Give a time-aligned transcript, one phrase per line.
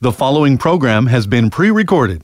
[0.00, 2.22] The following program has been pre recorded.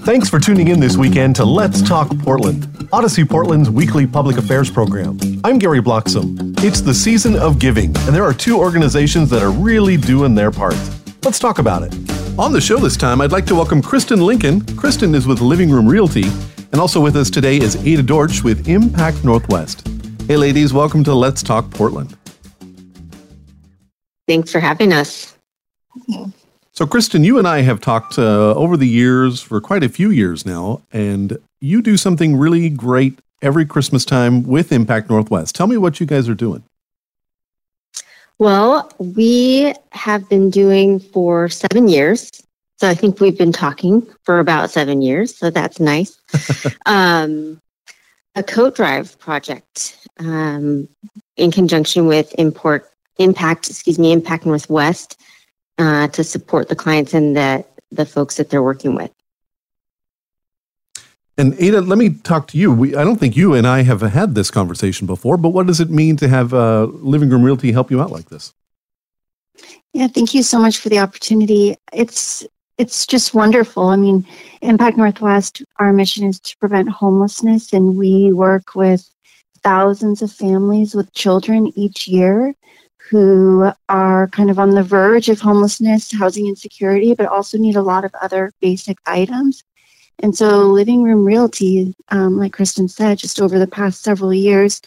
[0.00, 4.70] Thanks for tuning in this weekend to Let's Talk Portland, Audacy Portland's weekly public affairs
[4.70, 5.18] program.
[5.44, 6.62] I'm Gary Bloxam.
[6.64, 10.50] It's the season of giving, and there are two organizations that are really doing their
[10.50, 10.76] part.
[11.22, 11.94] Let's talk about it.
[12.38, 14.62] On the show this time, I'd like to welcome Kristen Lincoln.
[14.76, 16.24] Kristen is with Living Room Realty,
[16.72, 19.86] and also with us today is Ada Dortch with Impact Northwest.
[20.26, 22.16] Hey, ladies, welcome to Let's Talk Portland.
[24.26, 25.36] Thanks for having us.
[26.72, 30.10] So, Kristen, you and I have talked uh, over the years for quite a few
[30.10, 35.54] years now, and you do something really great every Christmas time with Impact Northwest.
[35.54, 36.62] Tell me what you guys are doing.
[38.38, 42.30] Well, we have been doing for seven years.
[42.78, 45.34] So I think we've been talking for about seven years.
[45.34, 46.18] So that's nice.
[46.86, 47.58] um,
[48.34, 50.86] a coat drive project um,
[51.38, 55.20] in conjunction with import impact, excuse me, Impact Northwest
[55.78, 59.12] uh, to support the clients and the the folks that they're working with.
[61.38, 62.72] And Ada, let me talk to you.
[62.72, 65.80] We, I don't think you and I have had this conversation before, but what does
[65.80, 68.54] it mean to have uh, Living Room Realty help you out like this?
[69.92, 71.76] Yeah, thank you so much for the opportunity.
[71.92, 72.46] It's
[72.78, 73.88] it's just wonderful.
[73.88, 74.26] I mean,
[74.60, 79.08] Impact Northwest, our mission is to prevent homelessness, and we work with
[79.62, 82.54] thousands of families with children each year
[83.08, 87.82] who are kind of on the verge of homelessness, housing insecurity, but also need a
[87.82, 89.62] lot of other basic items.
[90.20, 94.80] And so, Living Room Realty, um, like Kristen said, just over the past several years,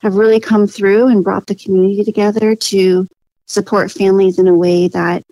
[0.00, 3.06] have really come through and brought the community together to
[3.46, 5.24] support families in a way that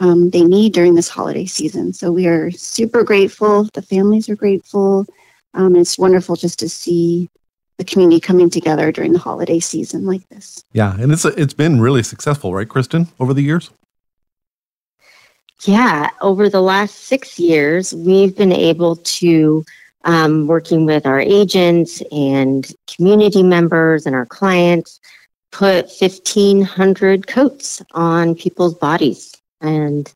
[0.00, 1.92] um, they need during this holiday season.
[1.92, 3.64] So, we are super grateful.
[3.72, 5.06] The families are grateful.
[5.54, 7.30] Um, it's wonderful just to see
[7.78, 10.62] the community coming together during the holiday season like this.
[10.72, 13.70] Yeah, and it's it's been really successful, right, Kristen, over the years?
[15.64, 19.64] Yeah, over the last six years, we've been able to,
[20.04, 25.00] um, working with our agents and community members and our clients,
[25.50, 29.34] put 1,500 coats on people's bodies.
[29.60, 30.12] And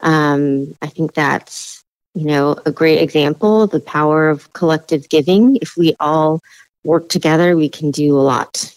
[0.00, 1.82] um, I think that's,
[2.14, 5.56] you know, a great example of the power of collective giving.
[5.56, 6.40] If we all
[6.84, 8.74] work together, we can do a lot.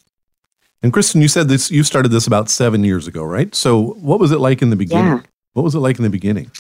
[0.84, 3.54] And Kristen, you said this you started this about seven years ago, right?
[3.54, 5.06] So what was it like in the beginning?
[5.06, 5.22] Yeah.
[5.54, 6.52] What was it like in the beginning?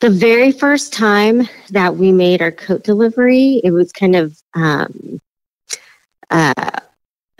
[0.00, 5.20] The very first time that we made our coat delivery, it was kind of um,
[6.30, 6.80] uh,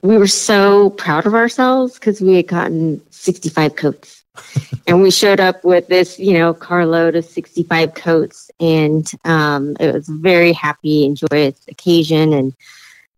[0.03, 4.25] we were so proud of ourselves because we had gotten 65 coats.
[4.87, 8.51] and we showed up with this, you know, carload of 65 coats.
[8.61, 12.33] And um, it was a very happy and joyous occasion.
[12.33, 12.55] And,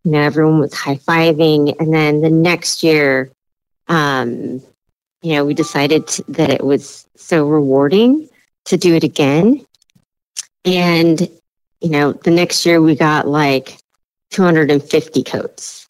[0.04, 1.74] you know, everyone was high fiving.
[1.78, 3.30] And then the next year,
[3.88, 4.62] um,
[5.22, 8.28] you know, we decided that it was so rewarding
[8.64, 9.64] to do it again.
[10.64, 11.20] And,
[11.80, 13.78] you know, the next year we got like
[14.30, 15.86] 250 coats.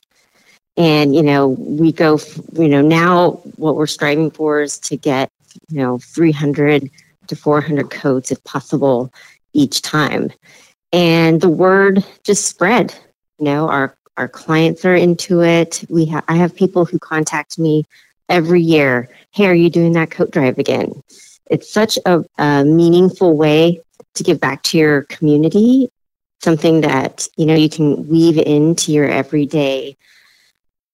[0.77, 2.19] And, you know, we go,
[2.55, 5.31] you know, now what we're striving for is to get,
[5.69, 6.91] you know, 300
[7.27, 9.13] to 400 coats if possible
[9.53, 10.31] each time.
[10.93, 12.95] And the word just spread.
[13.39, 15.85] You know, our, our clients are into it.
[15.89, 17.85] We have, I have people who contact me
[18.29, 19.09] every year.
[19.33, 21.03] Hey, are you doing that coat drive again?
[21.51, 23.81] It's such a, a meaningful way
[24.15, 25.91] to give back to your community,
[26.43, 29.97] something that, you know, you can weave into your everyday,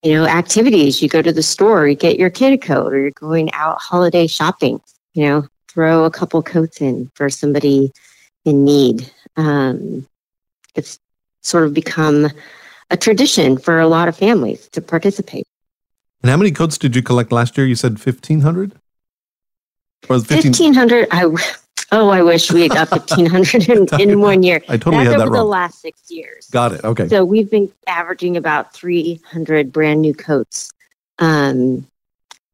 [0.02, 1.02] you know, activities.
[1.02, 3.80] You go to the store, you get your kid a coat, or you're going out
[3.80, 4.80] holiday shopping,
[5.14, 7.92] you know, throw a couple coats in for somebody
[8.44, 9.10] in need.
[9.36, 10.06] Um,
[10.74, 10.98] it's
[11.42, 12.28] sort of become
[12.90, 15.46] a tradition for a lot of families to participate.
[16.22, 17.66] And how many coats did you collect last year?
[17.66, 18.72] You said 1,500?
[20.08, 20.52] Or 15...
[20.52, 21.08] 1,500.
[21.10, 21.24] I,
[21.92, 24.62] oh, I wish we had got 1,500 in, in one year.
[24.68, 25.44] I totally That's had that over wrong.
[25.44, 26.48] the last six years.
[26.50, 26.84] Got it.
[26.84, 27.08] Okay.
[27.08, 30.72] So we've been averaging about 300 brand new coats
[31.18, 31.86] um,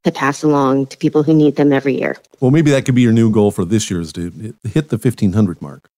[0.05, 2.17] to pass along to people who need them every year.
[2.41, 5.63] Well, maybe that could be your new goal for this year's to hit the 1,500
[5.63, 5.89] mark.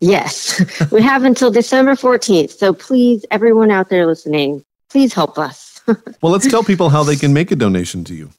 [0.00, 2.50] Yes, we have until December 14th.
[2.50, 5.80] So please, everyone out there listening, please help us.
[6.22, 8.30] well, let's tell people how they can make a donation to you.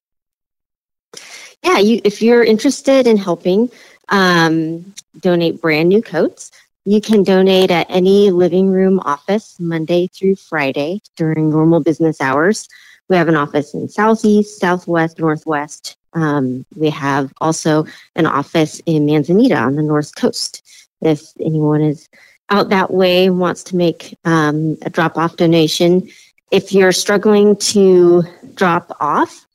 [1.63, 3.69] Yeah, you, if you're interested in helping
[4.09, 6.51] um, donate brand new coats,
[6.86, 12.68] you can donate at any living room office Monday through Friday during normal business hours.
[13.09, 15.97] We have an office in Southeast, Southwest, Northwest.
[16.13, 20.63] Um, we have also an office in Manzanita on the North Coast.
[21.01, 22.10] If anyone is
[22.50, 26.10] out that way and wants to make um, a drop off donation,
[26.51, 28.24] if you're struggling to
[28.56, 29.46] drop off,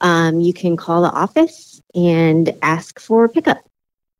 [0.00, 3.64] um, you can call the office and ask for pickup.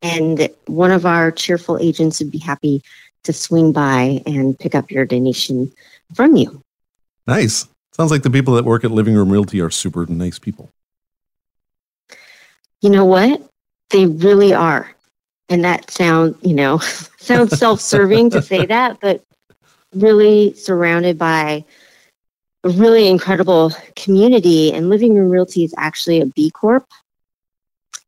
[0.03, 2.83] And one of our cheerful agents would be happy
[3.23, 5.73] to swing by and pick up your donation
[6.15, 6.63] from you.
[7.27, 7.67] Nice.
[7.93, 10.71] Sounds like the people that work at Living Room Realty are super nice people.
[12.81, 13.41] You know what?
[13.91, 14.94] They really are.
[15.49, 16.79] And that sounds, you know,
[17.19, 19.23] sounds self-serving to say that, but
[19.95, 21.65] really surrounded by
[22.65, 26.87] a really incredible community and Living Room Realty is actually a B Corp.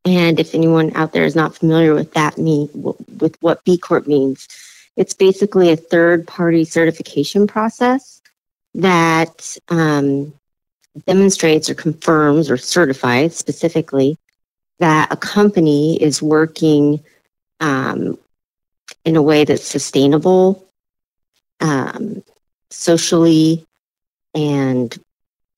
[0.05, 2.69] And if anyone out there is not familiar with that mean
[3.19, 4.49] with what B Corp means,
[4.97, 8.23] it's basically a third party certification process
[8.75, 10.33] that um,
[11.07, 14.17] demonstrates or confirms or certifies specifically
[14.79, 17.03] that a company is working
[17.61, 18.19] um,
[19.05, 20.67] in a way that's sustainable,
[21.61, 22.23] um,
[22.71, 23.65] socially,
[24.35, 24.99] and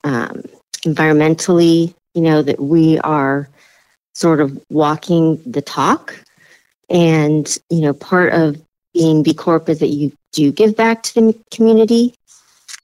[0.04, 0.42] um,
[0.84, 1.94] environmentally.
[2.14, 3.48] You know that we are
[4.14, 6.14] sort of walking the talk,
[6.90, 8.60] and you know part of
[8.94, 12.14] being B Corp is that you do give back to the community.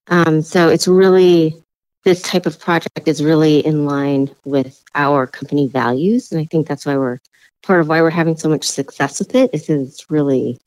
[0.07, 1.55] Um, so it's really
[2.03, 6.67] this type of project is really in line with our company values, and I think
[6.67, 7.19] that's why we're
[7.65, 9.49] part of why we're having so much success with it.
[9.53, 10.59] Is it's really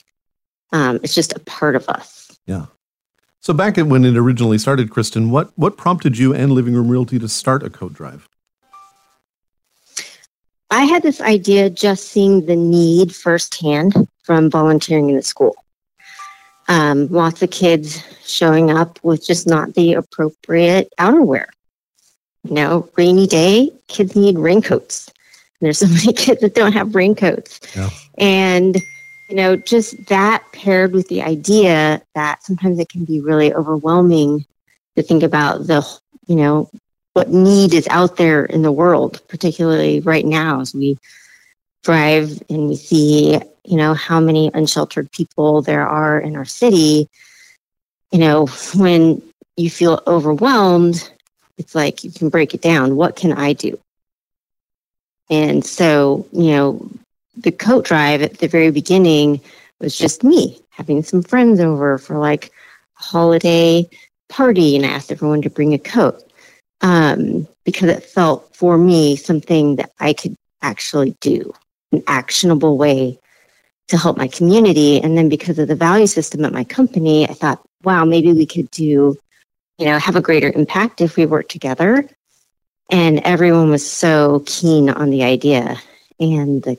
[0.72, 2.36] um, it's just a part of us.
[2.46, 2.66] Yeah.
[3.40, 6.88] So back at when it originally started, Kristen, what what prompted you and Living Room
[6.88, 8.28] Realty to start a coat drive?
[10.70, 15.56] I had this idea just seeing the need firsthand from volunteering in the school.
[16.68, 21.46] Um, lots of kids showing up with just not the appropriate outerwear.
[22.44, 25.10] You know, rainy day, kids need raincoats.
[25.60, 27.60] There's so many kids that don't have raincoats.
[27.75, 27.90] Yeah.
[28.16, 28.76] And,
[29.28, 34.46] you know, just that paired with the idea that sometimes it can be really overwhelming
[34.96, 35.87] to think about the,
[36.26, 36.70] you know,
[37.12, 40.96] what need is out there in the world, particularly right now as we
[41.82, 47.08] drive and we see, you know, how many unsheltered people there are in our city.
[48.12, 49.22] You know, when
[49.56, 51.10] you feel overwhelmed,
[51.58, 52.96] it's like you can break it down.
[52.96, 53.79] What can I do?
[55.31, 56.91] And so, you know,
[57.37, 59.41] the coat drive at the very beginning
[59.81, 62.53] was just me having some friends over for like
[63.01, 63.89] a holiday
[64.29, 66.23] party and I asked everyone to bring a coat
[66.81, 71.53] um, because it felt for me something that I could actually do,
[71.93, 73.19] an actionable way
[73.89, 75.01] to help my community.
[75.01, 78.47] And then because of the value system at my company, I thought, wow, maybe we
[78.47, 79.17] could do,
[79.79, 82.08] you know, have a greater impact if we work together.
[82.90, 85.76] And everyone was so keen on the idea.
[86.18, 86.78] And the,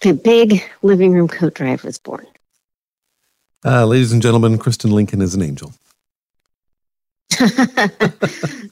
[0.00, 2.26] the big living room coat drive was born.
[3.64, 5.72] Uh, ladies and gentlemen, Kristen Lincoln is an angel.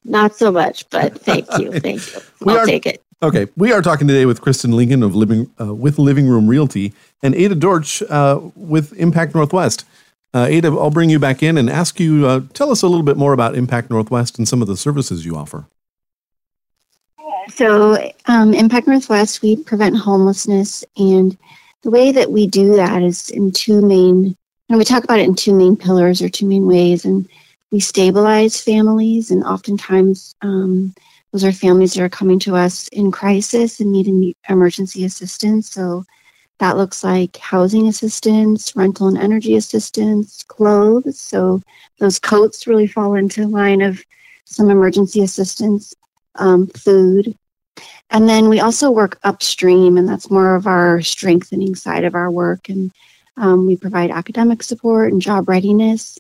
[0.05, 1.73] Not so much, but thank you.
[1.81, 2.21] Thank you.
[2.41, 3.03] We I'll are- take it.
[3.23, 6.93] Okay, we are talking today with Kristen Lincoln of Living uh, with Living Room Realty
[7.23, 9.87] and Ada Dortch uh, with Impact Northwest.
[10.35, 13.03] Uh, Ada, I'll bring you back in and ask you uh, tell us a little
[13.03, 15.65] bit more about Impact Northwest and some of the services you offer.
[17.49, 21.37] So, um, Impact Northwest, we prevent homelessness, and
[21.83, 24.37] the way that we do that is in two main.
[24.69, 27.29] And we talk about it in two main pillars or two main ways, and
[27.71, 30.95] we stabilize families, and oftentimes um,
[31.33, 35.71] those are families that are coming to us in crisis and needing emergency assistance.
[35.71, 36.05] So
[36.59, 41.19] that looks like housing assistance, rental and energy assistance, clothes.
[41.19, 41.63] So
[41.99, 44.03] those coats really fall into line of
[44.47, 45.95] some emergency assistance,
[46.39, 47.37] um, food.
[48.11, 52.31] And then we also work upstream, and that's more of our strengthening side of our
[52.31, 52.69] work.
[52.69, 52.93] And
[53.37, 56.19] um, we provide academic support and job readiness.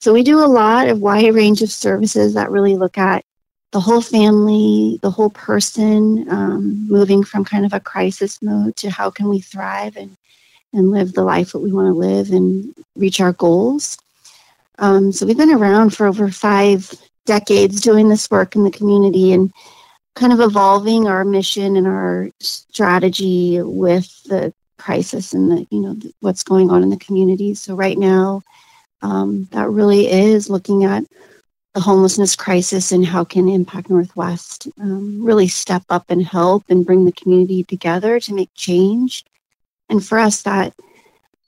[0.00, 3.24] So we do a lot of wide range of services that really look at
[3.72, 8.90] the whole family, the whole person, um, moving from kind of a crisis mode to
[8.90, 10.14] how can we thrive and,
[10.74, 13.96] and live the life that we want to live and reach our goals.
[14.78, 16.92] Um, so we've been around for over five
[17.26, 19.52] decades doing this work in the community and
[20.14, 25.96] kind of evolving our mission and our strategy with the crisis and the you know
[26.20, 27.54] what's going on in the community.
[27.54, 28.42] So right now,
[29.00, 31.04] um, that really is looking at
[31.74, 36.84] the homelessness crisis and how can Impact Northwest um, really step up and help and
[36.84, 39.24] bring the community together to make change.
[39.88, 40.74] And for us, that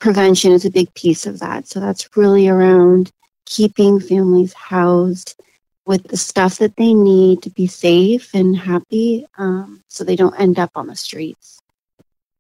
[0.01, 1.67] prevention is a big piece of that.
[1.67, 3.11] So that's really around
[3.47, 5.39] keeping families housed
[5.87, 10.39] with the stuff that they need to be safe and happy um, so they don't
[10.41, 11.61] end up on the streets.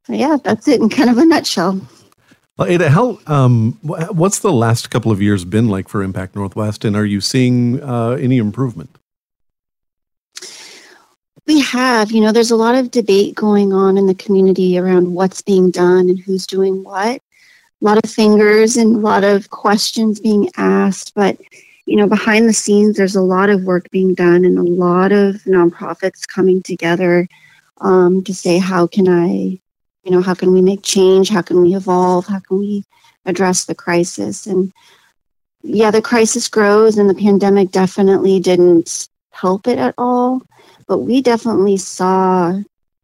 [0.07, 1.81] So, yeah, that's it in kind of a nutshell.
[2.57, 6.85] Well, Ada, how um, what's the last couple of years been like for Impact Northwest,
[6.85, 8.97] and are you seeing uh, any improvement?
[11.47, 15.13] We have, you know, there's a lot of debate going on in the community around
[15.15, 17.21] what's being done and who's doing what.
[17.83, 21.37] A lot of fingers and a lot of questions being asked, but
[21.87, 25.13] you know, behind the scenes, there's a lot of work being done and a lot
[25.13, 27.29] of nonprofits coming together
[27.81, 29.61] um, to say, how can I
[30.03, 31.31] you know how can we make change?
[31.31, 32.27] How can we evolve?
[32.27, 32.85] How can we
[33.25, 34.47] address the crisis?
[34.47, 34.73] And
[35.65, 40.43] yeah the crisis grows and the pandemic definitely didn't help it at all
[40.87, 42.53] but we definitely saw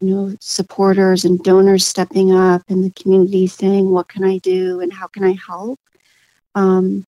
[0.01, 4.81] you know supporters and donors stepping up and the community saying what can i do
[4.81, 5.81] and how can i help?
[6.55, 7.07] Um,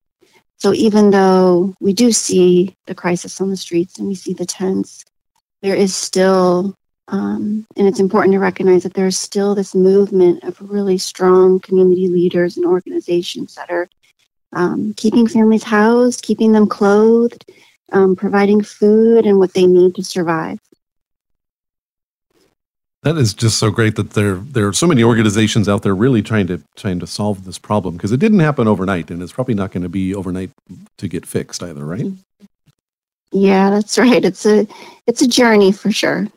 [0.63, 4.45] so even though we do see the crisis on the streets and we see the
[4.45, 5.03] tents
[5.61, 6.73] there is still
[7.09, 12.07] um, and it's important to recognize that there's still this movement of really strong community
[12.07, 13.89] leaders and organizations that are
[14.53, 17.51] um, keeping families housed, keeping them clothed,
[17.91, 20.59] um, providing food and what they need to survive.
[23.03, 26.21] That is just so great that there there are so many organizations out there really
[26.21, 29.55] trying to trying to solve this problem because it didn't happen overnight and it's probably
[29.55, 30.51] not going to be overnight
[30.97, 32.07] to get fixed either, right?
[33.31, 34.23] Yeah, that's right.
[34.23, 34.65] It's a
[35.05, 36.27] it's a journey for sure.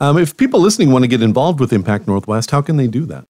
[0.00, 3.06] Um, if people listening want to get involved with Impact Northwest, how can they do
[3.06, 3.24] that?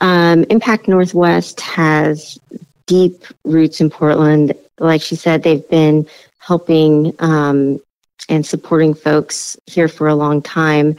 [0.00, 2.38] Um, Impact Northwest has
[2.86, 6.06] deep roots in Portland like she said, they've been
[6.38, 7.80] helping um,
[8.28, 10.96] and supporting folks here for a long time.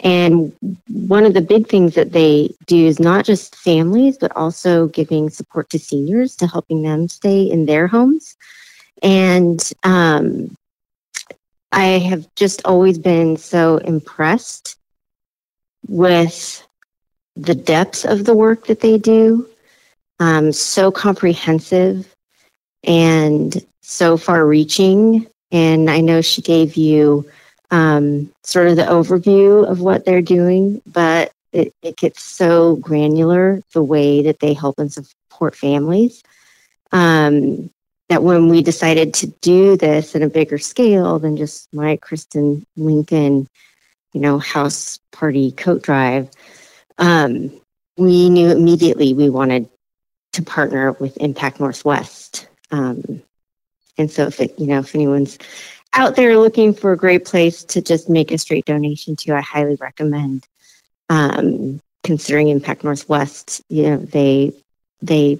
[0.00, 0.52] And
[0.88, 5.30] one of the big things that they do is not just families, but also giving
[5.30, 8.36] support to seniors to helping them stay in their homes.
[9.02, 10.54] And um,
[11.72, 14.76] I have just always been so impressed
[15.88, 16.66] with
[17.36, 19.48] the depth of the work that they do,
[20.20, 22.14] um, so comprehensive
[22.84, 25.26] and so far reaching.
[25.52, 27.30] And I know she gave you
[27.70, 33.62] um, sort of the overview of what they're doing, but it, it gets so granular
[33.72, 36.22] the way that they help and support families.
[36.92, 37.70] Um,
[38.08, 42.64] that when we decided to do this at a bigger scale than just my Kristen
[42.76, 43.48] Lincoln,
[44.12, 46.30] you know, house party coat drive,
[46.98, 47.50] um,
[47.96, 49.68] we knew immediately we wanted
[50.34, 52.46] to partner with Impact Northwest.
[52.70, 53.22] Um,
[53.98, 55.38] and so if it, you know, if anyone's
[55.92, 59.40] out there looking for a great place to just make a straight donation to, I
[59.40, 60.46] highly recommend
[61.08, 63.62] um, considering Impact Northwest.
[63.68, 64.52] You know, they
[65.02, 65.38] they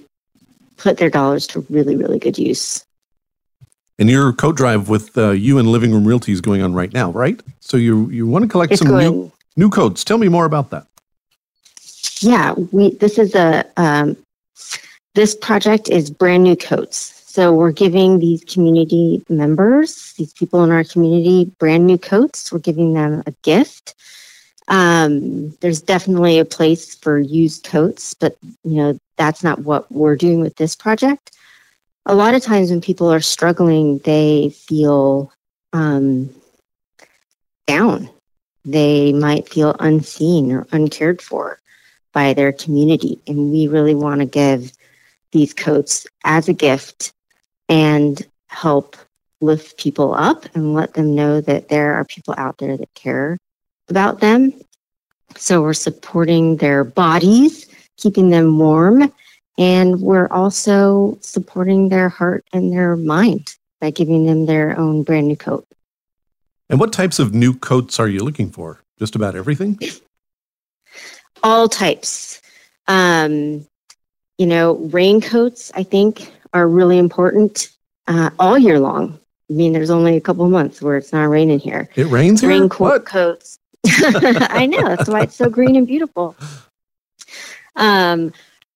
[0.77, 2.83] put their dollars to really, really good use.
[3.99, 6.93] And your coat drive with uh, you and Living Room Realty is going on right
[6.93, 7.41] now, right?
[7.59, 10.03] So you you want to collect It's some going- new new coats.
[10.03, 10.85] Tell me more about that.
[12.19, 14.17] Yeah, we this is a um,
[15.15, 17.16] this project is brand new coats.
[17.37, 22.51] So we're giving these community members, these people in our community, brand new coats.
[22.51, 23.93] We're giving them a gift.
[24.69, 30.15] Um, there's definitely a place for used coats, but you know that's not what we're
[30.15, 31.37] doing with this project.
[32.07, 35.31] A lot of times when people are struggling, they feel
[35.73, 36.33] um,
[37.67, 38.09] down.
[38.65, 41.59] They might feel unseen or uncared for
[42.13, 43.21] by their community.
[43.27, 44.71] And we really want to give
[45.33, 47.13] these coats as a gift
[47.69, 48.95] and help
[49.41, 53.37] lift people up and let them know that there are people out there that care
[53.89, 54.53] about them.
[55.35, 59.11] So we're supporting their bodies, keeping them warm,
[59.57, 65.27] and we're also supporting their heart and their mind by giving them their own brand
[65.27, 65.67] new coat.
[66.69, 68.81] And what types of new coats are you looking for?
[68.99, 69.79] Just about everything?
[71.43, 72.41] all types.
[72.87, 73.65] Um,
[74.37, 77.69] you know, raincoats, I think, are really important
[78.07, 79.19] uh, all year long.
[79.49, 81.89] I mean, there's only a couple months where it's not raining here.
[81.95, 82.49] It rains here?
[82.49, 83.05] Raincoat What?
[83.05, 83.59] coats.
[83.87, 86.35] I know, that's why it's so green and beautiful.
[87.75, 88.33] Um,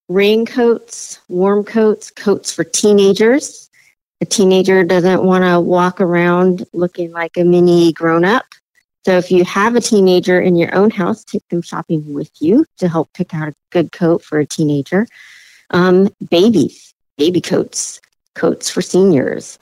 [0.08, 3.70] raincoats, warm coats, coats for teenagers.
[4.22, 8.46] A teenager doesn't want to walk around looking like a mini grown up.
[9.04, 12.66] So if you have a teenager in your own house, take them shopping with you
[12.78, 15.08] to help pick out a good coat for a teenager.
[15.72, 16.91] Um, babies,
[17.22, 18.02] baby coats,
[18.34, 19.60] coats for seniors,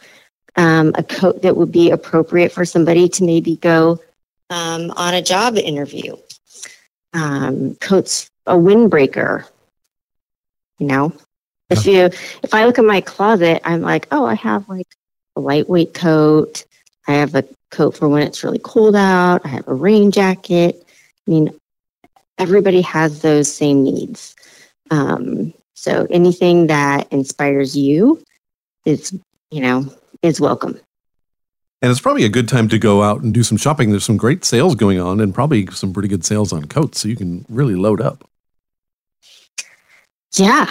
[0.56, 4.00] um, a coat that would be appropriate for somebody to maybe go
[4.50, 6.16] um, on a job interview.
[7.12, 9.46] Um, coats, a windbreaker.
[10.78, 11.14] You know,
[11.70, 12.06] if you
[12.44, 14.88] if I look at my closet, I'm like, oh, I have like
[15.36, 16.64] a lightweight coat.
[17.10, 19.42] I have a coat for when it's really cold out.
[19.44, 20.82] I have a rain jacket.
[21.28, 21.54] I mean,
[22.38, 24.34] everybody has those same needs.
[24.92, 28.22] Um, so anything that inspires you
[28.84, 29.18] is,
[29.50, 29.86] you know,
[30.22, 30.78] is welcome.
[31.82, 33.90] And it's probably a good time to go out and do some shopping.
[33.90, 37.00] There's some great sales going on and probably some pretty good sales on coats.
[37.00, 38.30] So you can really load up.
[40.34, 40.70] Yeah,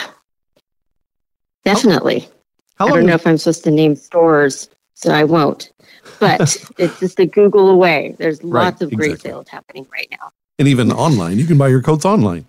[1.65, 2.29] definitely.
[2.77, 5.73] How I don't know if I'm supposed to name stores, so I won't.
[6.21, 6.41] But
[6.79, 8.15] it's just a Google away.
[8.19, 9.31] There's Right, lots of great exactly.
[9.31, 10.33] sales happening right now.
[10.59, 12.47] And even online, you can buy your coats online.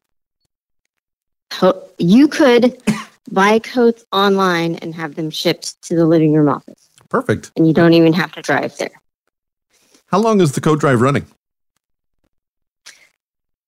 [1.98, 2.82] You could
[3.32, 7.52] buy coats online and have them shipped to the living room office, Perfect.
[7.56, 9.02] and you don't even have to drive there.
[10.08, 11.26] How long is the coat drive running?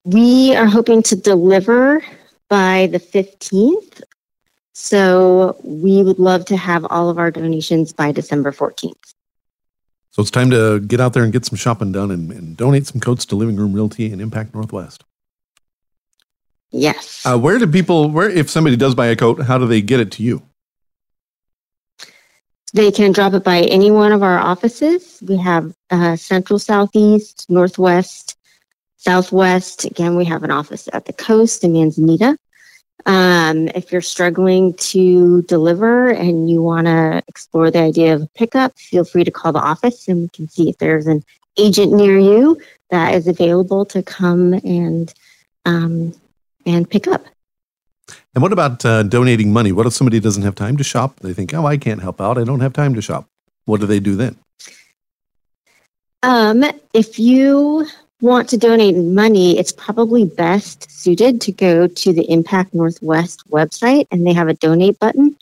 [0.04, 2.04] We are hoping to deliver
[2.50, 4.02] by the 15th.
[4.74, 9.13] So we would love to have all of our donations by December 14th.
[10.12, 12.88] So it's time to get out there and get some shopping done and, and donate
[12.88, 15.04] some coats to Living Room Realty and Impact Northwest.
[16.72, 17.26] Yes.
[17.26, 20.00] Uh, where do people, where, if somebody does buy a coat, how do they get
[20.00, 20.42] it to you?
[22.74, 25.22] They can drop it by any one of our offices.
[25.28, 28.38] We have uh, Central, Southeast, Northwest,
[28.96, 29.84] Southwest.
[29.84, 32.38] Again, we have an office at the coast in Manzanita.
[33.06, 38.30] Um, if you're struggling to deliver and you want to explore the idea of a
[38.36, 41.26] pickup, feel free to call the office and we can see if there's an
[41.58, 45.14] agent near you that is available to come and
[45.66, 46.14] um,
[46.65, 47.26] and pick up.
[48.34, 49.71] And what about uh, donating money?
[49.71, 51.19] What if somebody doesn't have time to shop?
[51.19, 52.38] They think, oh, I can't help out.
[52.38, 53.28] I don't have time to shop.
[53.65, 54.38] What do they do then?
[56.24, 57.88] Um, if you
[58.21, 64.08] want to donate money, it's probably best suited to go to the Impact Northwest website
[64.12, 65.36] and they have a donate button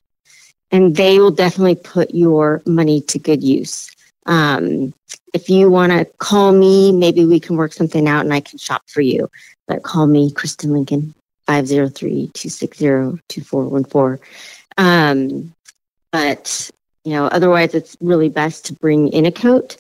[0.72, 3.92] and they will definitely put your money to good use.
[4.26, 4.94] Um,
[5.34, 8.58] if you want to call me, maybe we can work something out and I can
[8.58, 9.30] shop for you.
[9.68, 11.14] But call me, Kristen Lincoln,
[11.48, 14.20] 503-260-2414.
[14.78, 15.54] Um,
[16.12, 16.72] but,
[17.04, 19.78] you know, otherwise it's really best to bring in a coat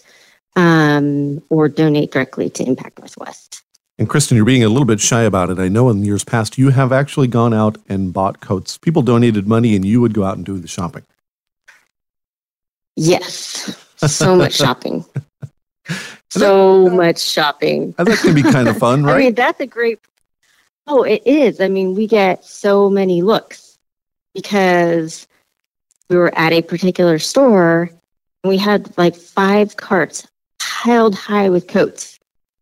[0.56, 3.64] um, or donate directly to Impact Northwest.
[3.98, 5.58] And Kristen, you're being a little bit shy about it.
[5.60, 8.78] I know in years past you have actually gone out and bought coats.
[8.78, 11.04] People donated money and you would go out and do the shopping.
[12.96, 15.04] Yes, so much shopping.
[16.30, 17.95] So that, much shopping.
[17.97, 19.15] That can be kind of fun, right?
[19.15, 19.99] I mean, that's a great.
[20.88, 21.60] Oh, it is.
[21.60, 23.78] I mean, we get so many looks
[24.34, 25.28] because
[26.10, 27.89] we were at a particular store
[28.43, 30.28] and we had like five carts
[30.60, 32.19] piled high with coats.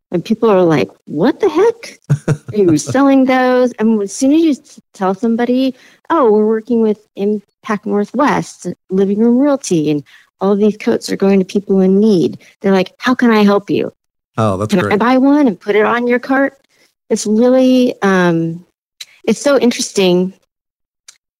[0.10, 2.00] And people are like, what the heck?
[2.54, 3.74] Are you selling those?
[3.74, 4.56] And as soon as you
[4.94, 5.76] tell somebody,
[6.10, 10.04] oh, we're working with Impact Northwest, Living Room Realty, and
[10.40, 13.70] all these coats are going to people in need, they're like, how can I help
[13.70, 13.92] you?
[14.38, 14.94] Oh, that's can great.
[14.94, 16.60] I buy one and put it on your cart?
[17.10, 18.66] It's really, um,
[19.24, 20.34] it's so interesting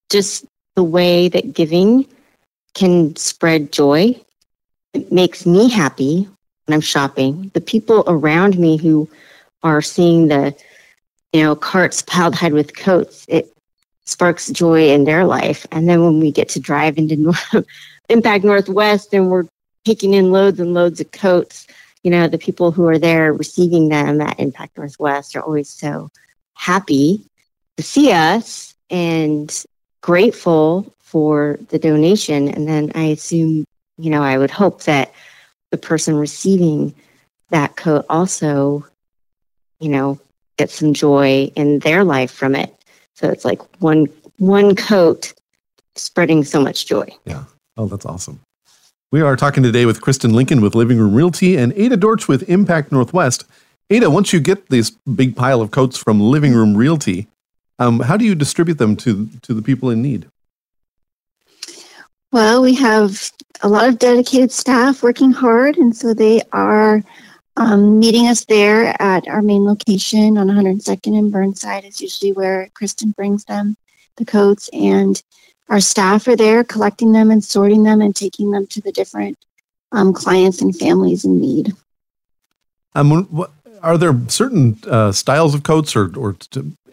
[0.10, 2.06] just the way that giving
[2.74, 4.20] can spread joy.
[4.94, 6.28] It makes me happy
[6.66, 7.52] when I'm shopping.
[7.54, 9.10] The people around me who
[9.64, 10.56] are seeing the,
[11.34, 13.52] you know, carts piled high with coats, it
[14.06, 15.66] sparks joy in their life.
[15.72, 17.34] And then when we get to drive into
[18.10, 19.48] Impact Northwest and we're
[19.86, 21.68] taking in loads and loads of coats,
[22.04, 26.10] you know, the people who are there receiving them at Impact Northwest are always so
[26.54, 27.26] happy
[27.78, 29.64] to see us and
[30.02, 32.50] grateful for the donation.
[32.50, 33.66] And then I assume,
[33.98, 35.14] you know, I would hope that
[35.72, 36.94] the person receiving
[37.50, 38.86] that coat also,
[39.80, 40.20] you know,
[40.58, 42.74] gets some joy in their life from it.
[43.16, 45.34] So it's like one one coat
[45.96, 47.08] spreading so much joy.
[47.26, 47.44] Yeah.
[47.78, 48.40] Oh, that's awesome.
[49.12, 52.50] We are talking today with Kristen Lincoln with Living Room Realty and Ada Dortch with
[52.50, 53.46] Impact Northwest.
[53.90, 57.28] Ada, once you get this big pile of coats from Living Room Realty,
[57.80, 60.28] um, how do you distribute them to to the people in need?
[62.32, 67.02] Well, we have a lot of dedicated staff working hard, and so they are
[67.56, 72.70] um, meeting us there at our main location on 102nd and Burnside is usually where
[72.74, 73.76] Kristen brings them,
[74.18, 75.22] the coats, and
[75.70, 79.38] our staff are there collecting them and sorting them and taking them to the different
[79.92, 81.74] um, clients and families in need.
[82.96, 83.52] Um, what,
[83.82, 86.36] are there certain uh, styles of coats or, or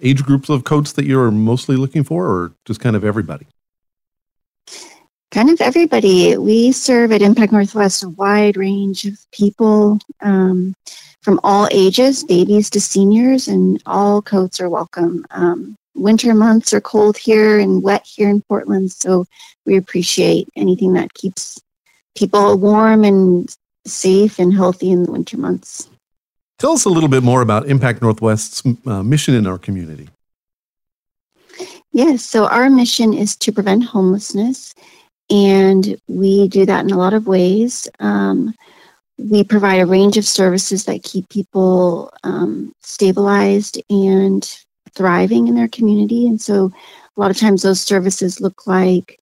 [0.03, 3.47] age groups of coats that you're mostly looking for, or just kind of everybody?
[5.35, 6.37] kind of everybody.
[6.37, 10.75] We serve at Impact Northwest a wide range of people um,
[11.23, 15.27] from all ages, babies to seniors, and all coats are welcome.
[15.33, 19.27] Um, winter months are cold here and wet here in Portland, so
[19.67, 21.61] we appreciate anything that keeps
[22.17, 23.55] people warm and
[23.87, 25.89] safe and healthy in the winter months.
[26.59, 30.09] Tell us a little bit more about Impact Northwest's uh, mission in our community.
[31.93, 34.75] Yes, so our mission is to prevent homelessness
[35.31, 37.89] and we do that in a lot of ways.
[38.01, 38.55] Um,
[39.17, 44.64] we provide a range of services that keep people um, stabilized and
[44.95, 46.27] thriving in their community.
[46.27, 46.73] And so
[47.17, 49.19] a lot of times those services look like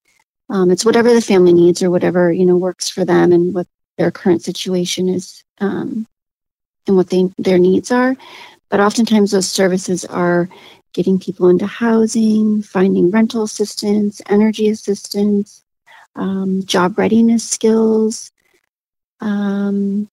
[0.49, 3.67] um, it's whatever the family needs or whatever, you know, works for them and what
[3.97, 6.07] their current situation is um,
[6.87, 8.15] and what they, their needs are.
[8.69, 10.49] But oftentimes those services are
[10.93, 15.63] getting people into housing, finding rental assistance, energy assistance,
[16.15, 18.31] um, job readiness skills,
[19.21, 20.09] um,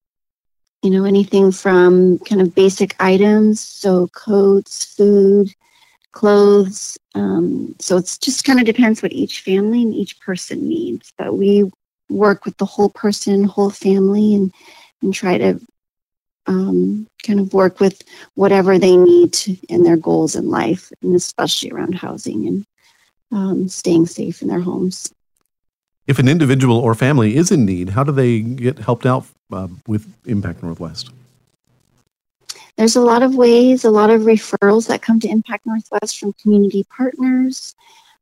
[0.82, 5.52] you know, anything from kind of basic items, so coats, food,
[6.12, 6.98] clothes.
[7.14, 11.12] Um, so it's just kind of depends what each family and each person needs.
[11.18, 11.70] But we
[12.08, 14.52] work with the whole person, whole family, and
[15.02, 15.60] and try to
[16.46, 18.02] um, kind of work with
[18.34, 19.36] whatever they need
[19.68, 22.64] in their goals in life, and especially around housing and
[23.32, 25.12] um, staying safe in their homes
[26.06, 29.68] if an individual or family is in need, how do they get helped out uh,
[29.86, 31.10] with Impact Northwest?
[32.76, 36.32] There's a lot of ways, a lot of referrals that come to Impact Northwest from
[36.34, 37.74] community partners.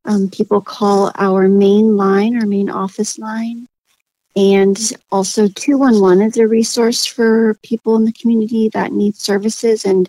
[0.05, 3.69] Um, people call our main line, our main office line.
[4.35, 4.79] And
[5.11, 9.85] also 211 is a resource for people in the community that need services.
[9.85, 10.09] And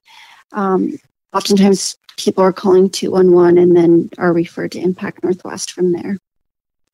[0.52, 0.98] um,
[1.34, 6.18] oftentimes people are calling 211 and then are referred to Impact Northwest from there.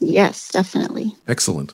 [0.00, 1.14] Yes, definitely.
[1.28, 1.72] Excellent.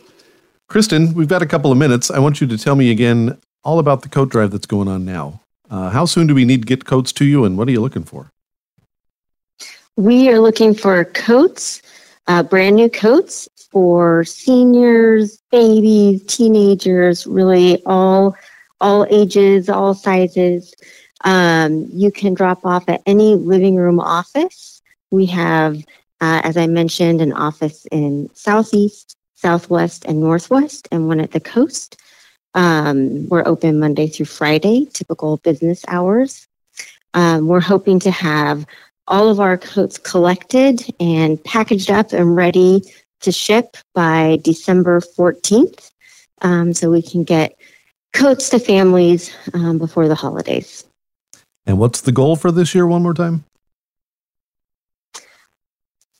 [0.68, 2.10] Kristen, we've got a couple of minutes.
[2.10, 5.06] I want you to tell me again all about the coat drive that's going on
[5.06, 5.40] now.
[5.70, 7.80] Uh, how soon do we need to get coats to you, and what are you
[7.80, 8.30] looking for?
[9.96, 11.80] We are looking for coats
[12.26, 18.36] uh, brand new coats for seniors, babies, teenagers, really all
[18.80, 20.74] all ages, all sizes.
[21.24, 24.82] Um, you can drop off at any living room office.
[25.12, 25.76] We have,
[26.20, 31.40] uh, as I mentioned, an office in Southeast Southwest, and Northwest, and one at the
[31.40, 31.96] coast.
[32.54, 36.46] Um, we're open Monday through Friday, typical business hours.
[37.12, 38.64] Um, we're hoping to have
[39.08, 42.82] all of our coats collected and packaged up and ready
[43.20, 45.90] to ship by December 14th
[46.42, 47.56] um, so we can get
[48.12, 50.84] coats to families um, before the holidays.
[51.66, 53.44] And what's the goal for this year, one more time?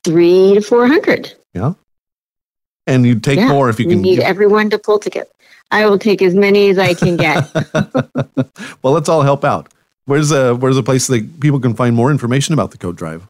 [0.04, 1.34] Three to 400.
[1.54, 1.74] Yeah.
[2.86, 3.96] And you take Yeah, more if you can.
[3.96, 5.28] we need everyone to pull together.
[5.70, 7.48] I will take as many as I can get.
[8.82, 9.72] well, let's all help out.
[10.04, 13.24] Where's a where's a place that people can find more information about the Code Drive?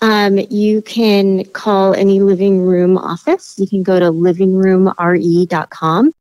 [0.00, 3.58] Um, you can call any living room office.
[3.58, 6.12] You can go to livingroomre.com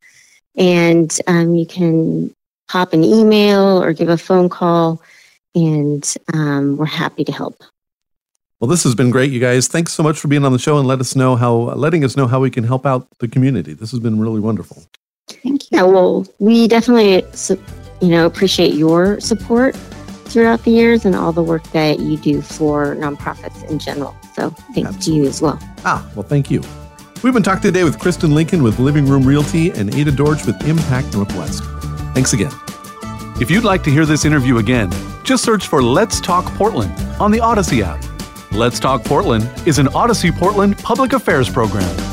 [0.56, 2.34] and um, you can
[2.68, 5.02] pop an email or give a phone call,
[5.54, 7.62] and um, we're happy to help.
[8.60, 9.68] Well, this has been great, you guys.
[9.68, 12.16] Thanks so much for being on the show and let us know how letting us
[12.16, 13.74] know how we can help out the community.
[13.74, 14.84] This has been really wonderful.
[15.28, 15.68] Thank you.
[15.72, 17.24] Yeah, well, we definitely,
[18.02, 19.76] you know, appreciate your support
[20.26, 24.16] throughout the years and all the work that you do for nonprofits in general.
[24.36, 25.60] So thanks to you as well.
[25.86, 26.62] Ah, well, thank you.
[27.24, 30.62] We've been talking today with Kristen Lincoln with Living Room Realty and Ada Dortch with
[30.68, 31.64] Impact Northwest.
[32.14, 32.52] Thanks again.
[33.40, 34.92] If you'd like to hear this interview again,
[35.24, 38.04] just search for Let's Talk Portland on the Audacy app.
[38.52, 42.13] Let's Talk Portland is an Audacy Portland public affairs program.